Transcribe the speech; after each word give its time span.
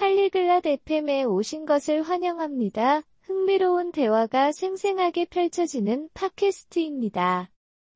팔리글랏 0.00 0.64
FM에 0.64 1.24
오신 1.24 1.66
것을 1.66 2.00
환영합니다. 2.00 3.02
흥미로운 3.20 3.92
대화가 3.92 4.50
생생하게 4.50 5.26
펼쳐지는 5.26 6.08
팟캐스트입니다. 6.14 7.50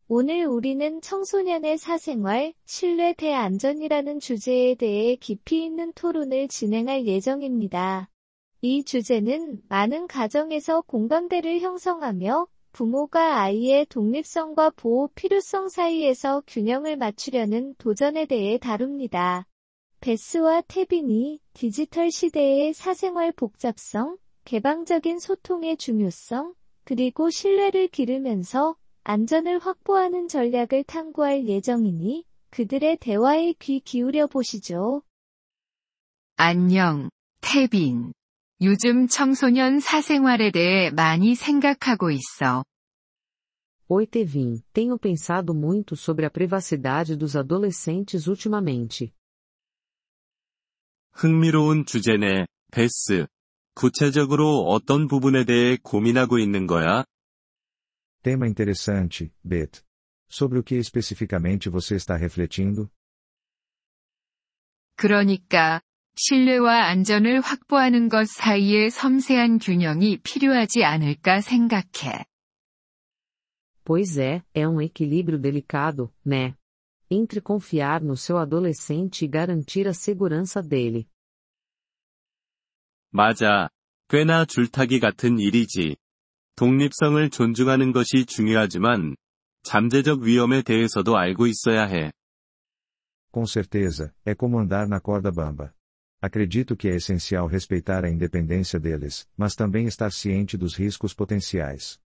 오늘 0.08 0.44
우리는 0.44 1.00
청소년의 1.00 1.78
사생활, 1.78 2.52
신뢰 2.66 3.14
대안전이라는 3.14 4.20
주제에 4.20 4.74
대해 4.74 5.16
깊이 5.16 5.64
있는 5.64 5.94
토론을 5.94 6.48
진행할 6.48 7.06
예정입니다. 7.06 8.10
이 8.60 8.84
주제는 8.84 9.62
많은 9.70 10.06
가정에서 10.06 10.82
공감대를 10.82 11.60
형성하며 11.60 12.46
부모가 12.72 13.40
아이의 13.40 13.86
독립성과 13.86 14.72
보호 14.76 15.08
필요성 15.14 15.70
사이에서 15.70 16.42
균형을 16.46 16.98
맞추려는 16.98 17.76
도전에 17.78 18.26
대해 18.26 18.58
다룹니다. 18.58 19.46
베스와 20.04 20.60
태빈이 20.68 21.40
디지털 21.54 22.10
시대의 22.10 22.74
사생활 22.74 23.32
복잡성, 23.32 24.18
개방적인 24.44 25.18
소통의 25.18 25.78
중요성, 25.78 26.52
그리고 26.84 27.30
신뢰를 27.30 27.88
기르면서 27.88 28.76
안전을 29.04 29.60
확보하는 29.60 30.28
전략을 30.28 30.84
탐구할 30.84 31.48
예정이니 31.48 32.26
그들의 32.50 32.98
대화에 32.98 33.54
귀 33.58 33.80
기울여 33.80 34.26
보시죠. 34.26 35.00
안녕, 36.36 37.08
태빈. 37.40 38.12
요즘 38.60 39.08
청소년 39.08 39.80
사생활에 39.80 40.50
대해 40.50 40.90
많이 40.90 41.34
생각하고 41.34 42.10
있어. 42.10 42.62
Oi, 43.88 44.04
Tevin. 44.04 44.60
Tenho 44.74 44.98
pensado 44.98 45.54
muito 45.54 45.96
sobre 45.96 46.26
a 46.26 46.30
privacidade 46.30 47.16
dos 47.16 47.34
adolescentes 47.36 48.28
ultimamente. 48.28 49.14
흥미로운 51.14 51.86
주제네, 51.86 52.46
베스. 52.72 53.26
구체적으로 53.74 54.64
어떤 54.66 55.06
부분에 55.06 55.44
대해 55.44 55.78
고민하고 55.82 56.38
있는 56.38 56.66
거야? 56.66 57.04
Tema 58.22 58.46
interessante, 58.46 59.30
Bet. 59.42 59.82
Sobre 60.28 60.58
o 60.58 60.62
que 60.64 60.78
especificamente 60.78 61.70
você 61.70 61.94
está 61.94 62.16
refletindo? 62.16 62.88
그러니까, 64.96 65.80
신뢰와 66.16 66.86
안전을 66.86 67.40
확보하는 67.40 68.08
것 68.08 68.28
사이의 68.28 68.90
섬세한 68.90 69.58
균형이 69.58 70.18
필요하지 70.18 70.84
않을까 70.84 71.40
생각해. 71.40 72.24
Pois 73.84 74.18
é, 74.18 74.42
é 74.54 74.66
um 74.66 74.80
equilíbrio 74.80 75.38
delicado, 75.38 76.10
né? 76.26 76.54
Entre 77.09 77.41
confiar 77.41 78.01
no 78.01 78.15
seu 78.15 78.37
adolescente 78.37 79.25
e 79.25 79.27
garantir 79.27 79.87
a 79.87 79.93
segurança 79.93 80.61
dele. 80.61 81.07
맞아. 83.11 83.69
꽤나 84.07 84.45
줄타기 84.45 84.99
같은 84.99 85.39
일이지. 85.39 85.97
독립성을 86.55 87.29
존중하는 87.29 87.91
것이 87.91 88.25
중요하지만, 88.25 89.15
잠재적 89.63 90.21
위험에 90.21 90.61
대해서도 90.61 91.17
알고 91.17 91.47
있어야 91.47 91.85
해. 91.85 92.11
Com 93.31 93.45
certeza, 93.45 94.13
é 94.25 94.33
como 94.33 94.59
andar 94.59 94.87
na 94.87 94.99
corda 94.99 95.31
bamba. 95.31 95.73
Acredito 96.21 96.75
que 96.75 96.89
é 96.89 96.95
essencial 96.95 97.47
respeitar 97.47 98.03
a 98.03 98.09
independência 98.09 98.79
deles, 98.79 99.27
mas 99.37 99.55
também 99.55 99.85
estar 99.85 100.11
ciente 100.11 100.57
dos 100.57 100.75
riscos 100.75 101.13
potenciais. 101.13 101.99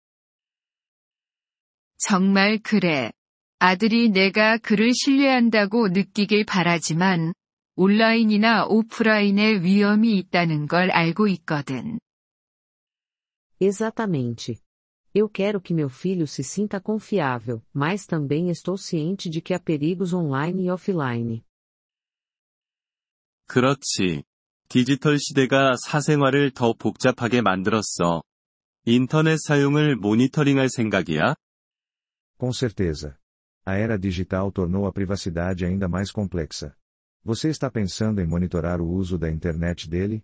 정말 1.97 2.60
그래. 2.60 3.12
아들이 3.59 4.09
내가 4.09 4.57
그를 4.57 4.93
신뢰한다고 4.93 5.89
느끼길 5.89 6.45
바라지만, 6.45 7.33
온라인이나 7.75 8.66
오프라인에 8.66 9.61
위험이 9.61 10.17
있다는 10.17 10.66
걸 10.66 10.89
알고 10.91 11.27
있거든. 11.27 11.99
Exatamente. 13.59 14.61
Eu 15.13 15.27
quero 15.27 15.59
que 15.59 15.73
meu 15.73 15.89
filho 15.89 16.25
se 16.25 16.41
sinta 16.41 16.79
confiável, 16.79 17.61
mas 17.75 18.06
também 18.06 18.50
estou 18.50 18.78
ciente 18.78 19.29
de 19.29 19.41
que 19.41 19.53
há 19.53 19.59
perigos 19.59 20.13
online 20.13 20.63
e 20.63 20.72
offline. 20.72 21.44
그렇지. 23.47 24.23
디지털 24.69 25.17
시대가 25.19 25.75
사생활을 25.75 26.51
더 26.51 26.73
복잡하게 26.73 27.41
만들었어. 27.41 28.23
인터넷 28.85 29.38
사용을 29.38 29.97
모니터링할 29.97 30.69
생각이야? 30.69 31.35
Com 32.39 32.51
certeza. 32.53 33.17
A 33.65 33.76
era 33.76 33.98
digital 33.98 34.53
tornou 34.53 34.87
a 34.87 34.92
privacidade 34.92 35.65
ainda 35.65 35.88
mais 35.88 36.10
complexa. 36.10 36.76
Você 37.25 37.48
está 37.48 37.70
pensando 37.70 38.20
em 38.20 38.26
monitorar 38.26 38.81
o 38.81 38.87
uso 38.87 39.16
da 39.19 39.31
internet 39.31 39.88
dele? 39.88 40.22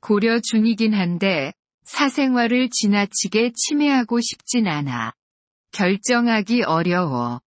고려 0.00 0.40
중이긴 0.40 0.94
한데, 0.94 1.52
사생활을 1.84 2.70
지나치게 2.70 3.52
침해하고 3.54 4.20
싶진 4.20 4.66
않아. 4.66 5.12
결정하기 5.72 6.62
어려워. 6.64 7.40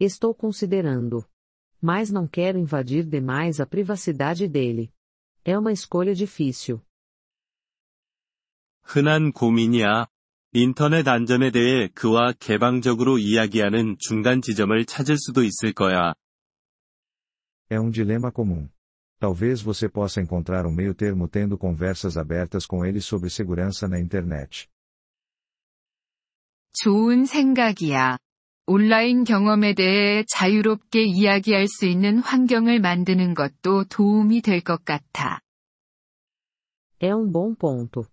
Estou 0.00 0.34
considerando. 0.34 1.24
Mas 1.80 2.10
não 2.10 2.26
quero 2.26 2.58
invadir 2.58 3.04
demais 3.04 3.60
a 3.60 3.66
privacidade 3.66 4.48
dele. 4.48 4.92
É 5.44 5.58
uma 5.58 5.72
escolha 5.72 6.14
difícil. 6.14 6.80
흔한 8.82 9.32
고민이야. 9.32 10.06
인터넷 10.53 11.07
안전에 11.07 11.49
대해 11.51 11.87
그와 11.93 12.33
개방적으로 12.37 13.17
이야기하는 13.17 13.95
중간 13.99 14.41
지점을 14.41 14.83
찾을 14.85 15.17
수도 15.17 15.43
있을 15.43 15.71
거야. 15.71 16.13
É 17.69 17.79
um 17.79 17.89
dilema 17.89 18.31
comum. 18.35 18.67
Talvez 19.21 19.63
você 19.63 19.87
possa 19.87 20.19
encontrar 20.19 20.65
um 20.65 20.75
meio 20.75 20.93
termo 20.93 21.29
tendo 21.29 21.57
conversas 21.57 22.17
abertas 22.17 22.65
com 22.65 22.85
ele 22.85 22.99
sobre 22.99 23.29
segurança 23.29 23.87
na 23.87 23.97
internet. 23.97 24.67
좋은 26.73 27.23
생각이야. 27.23 28.17
온라인 28.65 29.23
경험에 29.23 29.73
대해 29.73 30.25
자유롭게 30.27 31.03
이야기할 31.03 31.67
수 31.67 31.85
있는 31.85 32.19
환경을 32.19 32.81
만드는 32.81 33.35
것도 33.35 33.85
도움이 33.85 34.41
될 34.41 34.61
것 34.61 34.83
같아. 34.83 35.39
É 36.99 37.15
um 37.15 37.31
bom 37.31 37.55
ponto. 37.55 38.05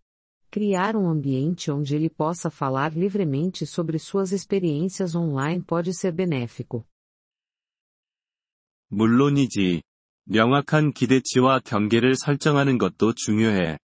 Criar 0.52 0.96
um 0.96 1.10
ambiente 1.10 1.72
onde 1.72 1.96
ele 1.96 2.10
possa 2.10 2.50
falar 2.50 2.96
livremente 2.96 3.66
sobre 3.66 3.98
suas 3.98 4.32
experiências 4.32 5.16
online 5.16 5.64
pode 5.64 5.94
ser 5.94 6.12
benéfico. 6.12 6.86
물론이지. 8.90 9.82
명확한 10.26 10.94
기대치와 10.94 11.60
경계를 11.60 12.16
설정하는 12.16 12.78
것도 12.78 13.14
중요해. 13.14 13.78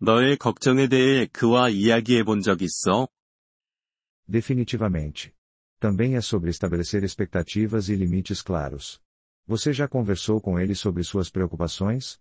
너의 0.00 0.36
걱정에 0.38 0.88
대해 0.88 1.26
그와 1.26 1.68
이야기해 1.68 2.22
본 2.24 2.40
적 2.40 2.62
있어? 2.62 3.08
Definitivamente. 4.26 5.32
Também 5.80 6.14
é 6.14 6.20
sobre 6.20 6.50
estabelecer 6.50 7.02
expectativas 7.04 7.88
e 7.88 7.96
limites 7.96 8.40
claros. 8.40 9.00
Você 9.46 9.72
já 9.72 9.86
conversou 9.86 10.40
com 10.40 10.58
ele 10.58 10.74
sobre 10.74 11.02
suas 11.04 11.28
preocupações? 11.30 12.18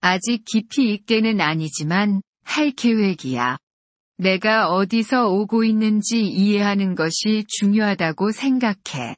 아직 0.00 0.44
깊이 0.44 0.92
있게는 0.94 1.40
아니지만, 1.40 2.22
할 2.42 2.72
계획이야. 2.72 3.58
내가 4.16 4.68
어디서 4.68 5.28
오고 5.28 5.64
있는지 5.64 6.22
이해하는 6.22 6.94
것이 6.94 7.44
중요하다고 7.48 8.32
생각해. 8.32 9.16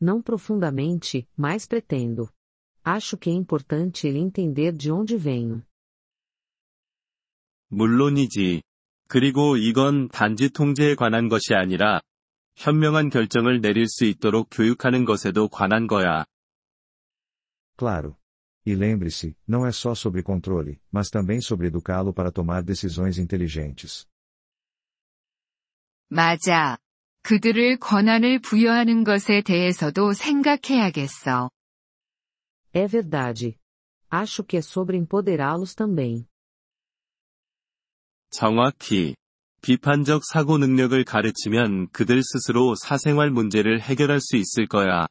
Não 0.00 0.22
profundamente, 0.22 1.26
mas 1.36 1.68
pretendo. 1.68 2.28
Acho 2.84 3.18
que 3.18 3.30
é 3.30 3.34
importante 3.34 4.08
ele 4.08 4.20
entender 4.20 4.72
de 4.72 4.90
onde 4.90 5.16
venho. 5.16 5.62
물론이지. 7.68 8.62
그리고 9.08 9.56
이건 9.56 10.08
단지 10.08 10.50
통제에 10.50 10.94
관한 10.94 11.28
것이 11.28 11.54
아니라, 11.54 12.00
현명한 12.56 13.10
결정을 13.10 13.60
내릴 13.60 13.86
수 13.88 14.04
있도록 14.04 14.48
교육하는 14.50 15.04
것에도 15.04 15.48
관한 15.48 15.86
거야. 15.86 16.24
Claro. 17.76 18.16
E 18.67 18.75
lembre-se, 18.75 19.35
não 19.45 19.65
é 19.65 19.71
só 19.71 19.93
sobre 19.93 20.23
controle, 20.23 20.81
mas 20.91 21.09
também 21.09 21.41
sobre 21.41 21.67
educá-lo 21.67 22.13
para 22.13 22.31
tomar 22.31 22.63
decisões 22.63 23.17
inteligentes. 23.17 24.07
맞아. 26.09 26.77
그들을 27.23 27.79
권한을 27.79 28.39
부여하는 28.39 29.03
것에 29.03 29.41
대해서도 29.41 30.13
생각해야겠어. 30.13 31.49
É 32.73 32.87
verdade. 32.87 33.57
Acho 34.09 34.43
que 34.43 34.57
é 34.57 34.61
sobre 34.61 34.97
empoderá-los 34.97 35.75
também. 35.75 36.27
정확히. 38.29 39.15
비판적 39.61 40.23
사고 40.25 40.57
능력을 40.57 41.03
가르치면 41.05 41.89
그들 41.91 42.21
스스로 42.21 42.75
사생활 42.75 43.31
문제를 43.31 43.81
해결할 43.81 44.19
수 44.19 44.35
있을 44.35 44.67
거야. 44.67 45.07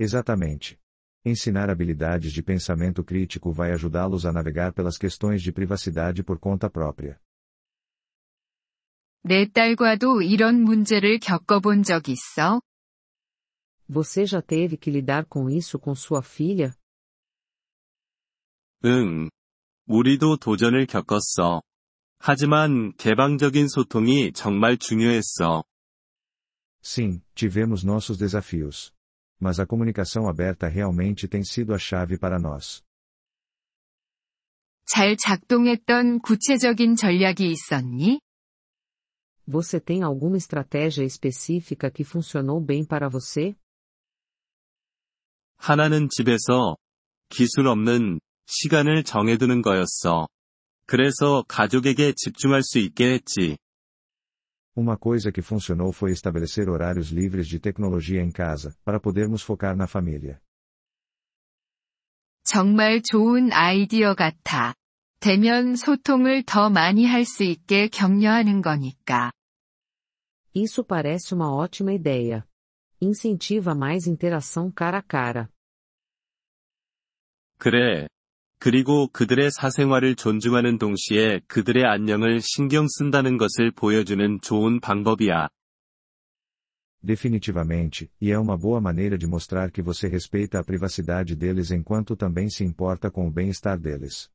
Exatamente. 0.00 0.76
Ensinar 1.24 1.68
habilidades 1.68 2.32
de 2.32 2.42
pensamento 2.42 3.04
crítico 3.04 3.52
vai 3.52 3.72
ajudá-los 3.72 4.24
a 4.24 4.32
navegar 4.32 4.72
pelas 4.72 4.96
questões 4.96 5.42
de 5.42 5.52
privacidade 5.52 6.22
por 6.22 6.38
conta 6.38 6.70
própria. 6.70 7.20
내 9.22 9.46
딸과도 9.46 10.22
이런 10.22 10.62
문제를 10.62 11.18
겪어본 11.18 11.82
적 11.82 12.08
있어? 12.08 12.62
Você 13.88 14.24
já 14.24 14.40
teve 14.40 14.76
que 14.76 14.90
lidar 14.90 15.26
com 15.26 15.50
isso 15.50 15.78
com 15.78 15.94
sua 15.94 16.22
filha? 16.22 16.72
응. 18.84 19.28
우리도 19.86 20.36
도전을 20.36 20.86
겪었어. 20.86 21.62
하지만 22.18 22.92
개방적인 22.96 23.68
소통이 23.68 24.32
정말 24.32 24.76
중요했어. 24.76 25.64
Sim, 26.82 27.22
tivemos 27.34 27.84
nossos 27.84 28.18
desafios. 28.18 28.92
Mas 29.39 29.59
a 29.59 29.65
comunicação 29.65 30.27
aberta 30.27 30.67
realmente 30.67 31.27
tem 31.27 31.43
sido 31.43 31.73
a 31.73 31.77
chave 31.77 32.17
para 32.17 32.39
nós. 32.39 32.83
잘 34.85 35.15
작동했던 35.17 36.19
구체적인 36.19 36.95
전략이 36.95 37.49
있었니? 37.49 38.19
Você 39.45 39.79
tem 39.79 40.03
alguma 40.03 40.37
estratégia 40.37 41.03
específica 41.03 41.89
que 41.89 42.03
funcionou 42.03 42.61
bem 42.61 42.85
para 42.85 43.09
você? 43.09 43.55
하나는 45.57 46.09
집에서 46.09 46.75
기술 47.29 47.67
없는 47.67 48.19
시간을 48.45 49.03
정해두는 49.03 49.61
거였어. 49.61 50.27
그래서 50.85 51.43
가족에게 51.47 52.13
집중할 52.15 52.61
수 52.63 52.79
있게 52.79 53.13
했지. 53.13 53.57
Uma 54.76 54.96
coisa 54.96 55.32
que 55.32 55.42
funcionou 55.42 55.92
foi 55.92 56.12
estabelecer 56.12 56.68
horários 56.68 57.08
livres 57.08 57.48
de 57.48 57.58
tecnologia 57.58 58.22
em 58.22 58.30
casa, 58.30 58.76
para 58.84 59.00
podermos 59.00 59.42
focar 59.42 59.76
na 59.76 59.86
família. 59.86 60.40
정말 62.44 63.02
좋은 63.02 63.52
아이디어 63.52 64.14
같아. 64.14 64.74
대면 65.20 65.76
소통을 65.76 66.44
더 66.44 66.70
많이 66.70 67.04
할 67.04 67.24
수 67.24 67.42
있게 67.42 67.88
격려하는 67.88 68.62
거니까. 68.62 69.32
Isso 70.54 70.82
parece 70.84 71.34
uma 71.34 71.52
ótima 71.54 71.92
ideia. 71.92 72.46
Incentiva 73.00 73.74
mais 73.74 74.06
interação 74.06 74.72
cara 74.72 74.98
a 74.98 75.02
cara. 75.02 75.50
그래. 77.58 78.08
그리고 78.63 79.09
그들의 79.09 79.51
사생활을 79.51 80.15
존중하는 80.15 80.77
동시에 80.77 81.41
그들의 81.49 81.83
안녕을 81.83 82.39
신경 82.39 82.87
쓴다는 82.87 83.37
것을 83.37 83.71
보여주는 83.71 84.39
좋은 84.39 84.79
방법이야. 84.79 85.49
Definitivamente, 87.05 88.09
e 88.21 88.31
é 88.31 88.39
uma 88.39 88.57
boa 88.57 88.79
maneira 88.79 89.17
de 89.17 89.27
mostrar 89.27 89.69
que 89.69 89.81
você 89.83 90.07
respeita 90.07 90.59
a 90.59 90.63
privacidade 90.63 91.35
deles 91.35 91.71
enquanto 91.71 92.15
também 92.15 92.49
se 92.49 92.63
importa 92.63 93.11
com 93.11 93.27
o 93.27 93.29
bem-estar 93.29 93.77
deles. 93.77 94.29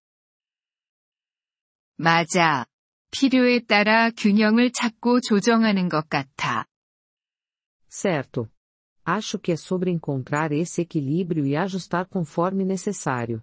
맞아. 1.96 2.66
필요에 3.10 3.60
따라 3.60 4.10
균형을 4.10 4.72
찾고 4.72 5.22
조정하는 5.22 5.88
것 5.88 6.06
같아. 6.10 6.66
Certo. 7.88 8.46
Acho 9.06 9.38
que 9.38 9.52
é 9.52 9.56
sobre 9.56 9.90
encontrar 9.90 10.52
esse 10.52 10.82
equilíbrio 10.82 11.46
e 11.46 11.56
ajustar 11.56 12.06
conforme 12.06 12.62
necessário. 12.66 13.42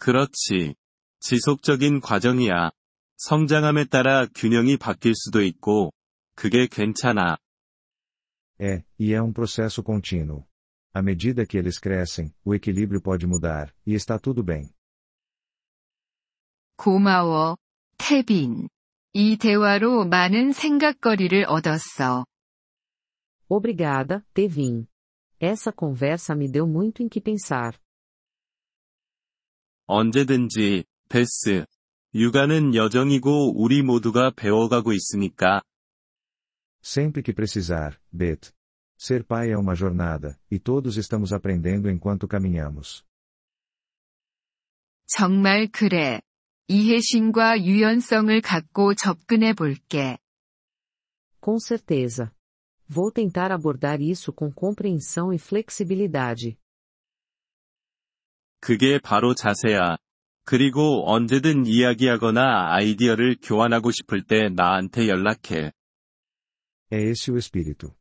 그렇지. 0.00 0.74
지속적인 1.20 2.00
과정이야. 2.00 2.70
성장함에 3.18 3.84
따라 3.84 4.26
균형이 4.34 4.78
바뀔 4.78 5.14
수도 5.14 5.42
있고, 5.42 5.92
그게 6.34 6.66
괜찮아. 6.66 7.36
É, 8.58 8.82
e 8.98 9.12
é 9.12 9.22
um 9.22 9.32
processo 9.32 9.82
contínuo. 9.82 10.46
À 10.92 11.02
medida 11.02 11.46
que 11.46 11.58
eles 11.58 11.78
crescem, 11.78 12.32
o 12.44 12.54
equilíbrio 12.54 13.00
pode 13.00 13.26
mudar, 13.26 13.72
e 13.86 13.94
está 13.94 14.18
tudo 14.18 14.42
bem. 14.42 14.70
고마워, 16.76 17.58
태빈. 17.98 18.68
이 19.12 19.36
대화로 19.36 20.06
많은 20.06 20.52
생각거리를 20.52 21.44
얻었어. 21.46 22.24
Obrigada, 23.48 24.24
Tevin. 24.32 24.86
Essa 25.38 25.70
conversa 25.72 26.34
me 26.34 26.50
deu 26.50 26.66
muito 26.66 27.02
em 27.02 27.08
que 27.08 27.20
pensar. 27.20 27.78
언제든지, 29.89 30.85
베스. 31.09 31.65
육아는 32.13 32.75
여정이고 32.75 33.61
우리 33.61 33.81
모두가 33.81 34.31
배워가고 34.31 34.93
있으니까. 34.93 35.61
Sempre 36.81 37.23
que 37.23 37.33
precisar, 37.33 37.99
Bet. 38.11 38.51
Ser 38.97 39.25
pai 39.25 39.49
é 39.51 39.57
uma 39.57 39.75
jornada, 39.75 40.39
e 40.49 40.57
todos 40.59 40.97
estamos 40.97 41.33
aprendendo 41.33 41.89
enquanto 41.89 42.27
caminhamos. 42.27 43.03
정말 45.07 45.67
그래. 45.67 46.21
이해심과 46.67 47.61
유연성을 47.63 48.41
갖고 48.41 48.95
접근해 48.95 49.53
볼게. 49.53 50.17
Com 51.41 51.57
certeza. 51.59 52.31
Vou 52.87 53.11
tentar 53.11 53.51
abordar 53.51 54.01
isso 54.01 54.33
com 54.33 54.51
compreensão 54.51 55.33
e 55.33 55.37
flexibilidade. 55.37 56.57
그게 58.60 58.98
바로 58.98 59.34
자세야. 59.34 59.96
그리고 60.44 61.10
언제든 61.10 61.66
이야기하거나 61.66 62.74
아이디어를 62.74 63.36
교환하고 63.42 63.90
싶을 63.90 64.22
때 64.22 64.48
나한테 64.48 65.08
연락해. 65.08 65.72
É 66.92 67.00
esse 67.02 67.30
o 67.30 67.38
espírito. 67.38 67.94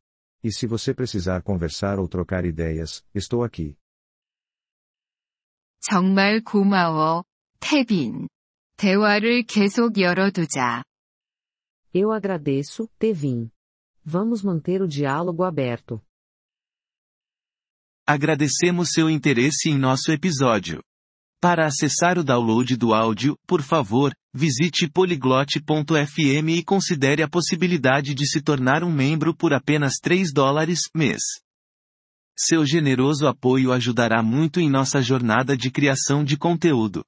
E 0.43 0.51
se 0.51 0.65
você 0.65 0.93
precisar 0.93 1.43
conversar 1.43 1.99
ou 1.99 2.07
trocar 2.07 2.45
ideias, 2.45 3.03
estou 3.13 3.43
aqui. 3.43 3.75
정말 5.79 6.41
고마워, 6.41 7.23
태빈. 7.59 8.27
대화를 8.77 9.43
계속 9.43 9.97
열어두자. 9.97 10.83
Eu 11.93 12.11
agradeço, 12.11 12.89
Tevin. 12.97 13.51
Vamos 14.03 14.43
manter 14.43 14.81
o 14.81 14.87
diálogo 14.87 15.43
aberto. 15.43 16.01
Agradecemos 18.11 18.89
seu 18.91 19.07
interesse 19.07 19.69
em 19.69 19.77
nosso 19.77 20.11
episódio. 20.11 20.81
Para 21.39 21.67
acessar 21.67 22.17
o 22.17 22.23
download 22.23 22.75
do 22.75 22.91
áudio, 22.91 23.37
por 23.45 23.61
favor, 23.61 24.11
visite 24.33 24.89
poliglote.fm 24.89 26.49
e 26.49 26.63
considere 26.63 27.21
a 27.21 27.29
possibilidade 27.29 28.15
de 28.15 28.25
se 28.27 28.41
tornar 28.41 28.83
um 28.83 28.91
membro 28.91 29.31
por 29.35 29.53
apenas 29.53 29.97
3 30.01 30.33
dólares 30.33 30.79
mês. 30.91 31.21
Seu 32.35 32.65
generoso 32.65 33.27
apoio 33.27 33.71
ajudará 33.71 34.23
muito 34.23 34.59
em 34.59 34.71
nossa 34.71 35.03
jornada 35.03 35.55
de 35.55 35.69
criação 35.69 36.23
de 36.23 36.35
conteúdo. 36.35 37.05